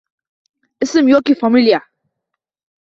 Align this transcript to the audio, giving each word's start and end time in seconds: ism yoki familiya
ism 0.83 1.05
yoki 1.13 1.33
familiya 1.41 1.79